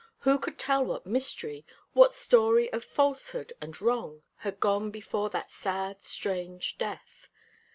[0.21, 1.63] Who could tell what mystery
[1.93, 7.29] what story of falsehood and wrong had gone before that sad, strange death?